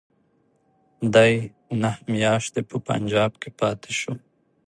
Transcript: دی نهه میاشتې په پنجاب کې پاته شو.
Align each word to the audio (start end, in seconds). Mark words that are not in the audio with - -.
دی 1.13 1.33
نهه 1.81 1.99
میاشتې 2.13 2.61
په 2.69 2.77
پنجاب 2.87 3.31
کې 3.41 3.49
پاته 3.59 3.91
شو. 3.99 4.13